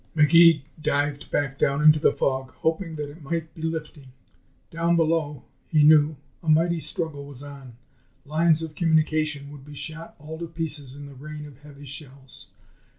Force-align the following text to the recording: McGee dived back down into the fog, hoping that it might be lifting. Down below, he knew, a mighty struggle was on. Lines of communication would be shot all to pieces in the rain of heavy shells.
McGee 0.15 0.63
dived 0.81 1.29
back 1.29 1.59
down 1.59 1.83
into 1.83 1.99
the 1.99 2.11
fog, 2.11 2.49
hoping 2.55 2.95
that 2.95 3.11
it 3.11 3.21
might 3.21 3.53
be 3.53 3.61
lifting. 3.61 4.07
Down 4.71 4.95
below, 4.95 5.43
he 5.67 5.83
knew, 5.83 6.17
a 6.41 6.49
mighty 6.49 6.79
struggle 6.79 7.27
was 7.27 7.43
on. 7.43 7.77
Lines 8.25 8.63
of 8.63 8.73
communication 8.73 9.51
would 9.51 9.63
be 9.63 9.75
shot 9.75 10.15
all 10.17 10.39
to 10.39 10.47
pieces 10.47 10.95
in 10.95 11.05
the 11.05 11.13
rain 11.13 11.45
of 11.45 11.59
heavy 11.59 11.85
shells. 11.85 12.47